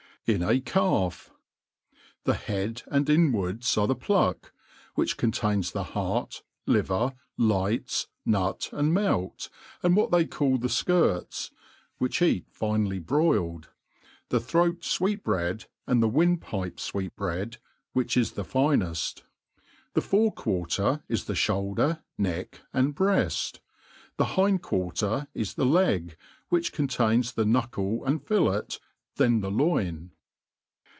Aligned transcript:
In 0.27 0.43
a 0.43 0.59
Calf. 0.61 1.31
THE 2.25 2.35
head 2.35 2.83
and 2.85 3.09
inwards 3.09 3.75
are 3.75 3.87
the 3.87 3.95
pluck) 3.95 4.53
which 4.93 5.17
contains 5.17 5.71
the 5.71 5.83
heart; 5.83 6.43
liver, 6.67 7.15
lights, 7.37 8.07
nut, 8.23 8.69
and 8.71 8.95
melc, 8.95 9.49
and 9.81 9.95
what 9.95 10.11
they 10.11 10.25
call 10.25 10.59
the 10.59 10.67
ikirts 10.67 11.49
(which 11.97 12.21
eat 12.21 12.45
finely 12.51 12.99
broiled), 12.99 13.69
the 14.29 14.39
throat 14.39 14.81
fweetbread', 14.81 15.65
and 15.87 16.03
the 16.03 16.07
wind 16.07 16.39
pipe 16.39 16.77
fweetbread, 16.77 17.57
which 17.93 18.15
is 18.15 18.33
thefineft. 18.33 19.23
The 19.95 20.01
fore 20.01 20.31
quarter 20.31 21.03
is 21.09 21.25
the 21.25 21.33
fhoulder, 21.33 22.03
neck, 22.19 22.61
and 22.71 22.95
breaft.. 22.95 23.59
The 24.17 24.25
hind 24.37 24.61
quarter 24.61 25.27
is 25.33 25.55
the 25.55 25.65
leg, 25.65 26.15
which 26.49 26.71
contains 26.71 27.31
the 27.33 27.43
knuckle 27.43 28.05
and 28.05 28.23
fillet, 28.23 28.77
then 29.17 29.41
the 29.41 29.51
loin. 29.51 30.09